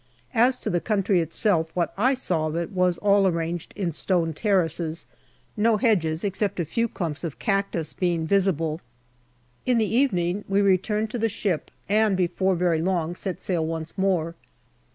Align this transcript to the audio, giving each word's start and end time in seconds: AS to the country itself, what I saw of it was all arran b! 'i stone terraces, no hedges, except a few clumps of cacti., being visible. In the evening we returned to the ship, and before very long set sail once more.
AS 0.33 0.57
to 0.61 0.71
the 0.71 0.81
country 0.81 1.19
itself, 1.21 1.69
what 1.75 1.93
I 1.95 2.15
saw 2.15 2.47
of 2.47 2.55
it 2.55 2.71
was 2.71 2.97
all 2.97 3.27
arran 3.27 3.57
b! 3.57 3.65
'i 3.85 3.91
stone 3.91 4.33
terraces, 4.33 5.05
no 5.55 5.77
hedges, 5.77 6.23
except 6.23 6.59
a 6.59 6.65
few 6.65 6.87
clumps 6.87 7.23
of 7.23 7.37
cacti., 7.37 7.83
being 7.99 8.25
visible. 8.25 8.81
In 9.63 9.77
the 9.77 9.85
evening 9.95 10.43
we 10.47 10.59
returned 10.59 11.11
to 11.11 11.19
the 11.19 11.29
ship, 11.29 11.69
and 11.87 12.17
before 12.17 12.55
very 12.55 12.81
long 12.81 13.15
set 13.15 13.41
sail 13.41 13.63
once 13.63 13.95
more. 13.95 14.33